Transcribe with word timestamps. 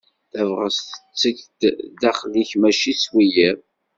Tabɣest 0.31 0.89
tettek-d 0.99 1.61
s 1.73 1.75
daxel-ik 2.01 2.51
mačči 2.61 2.93
s 2.95 3.03
wiyiḍ. 3.13 3.57